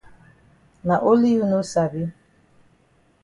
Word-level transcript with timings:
Na 0.87 0.95
only 1.09 1.29
you 1.35 1.45
no 1.51 1.59
sabi. 1.73 2.03